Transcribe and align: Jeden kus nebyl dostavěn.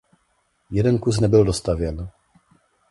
Jeden 0.71 0.97
kus 0.99 1.17
nebyl 1.19 1.43
dostavěn. 1.45 2.07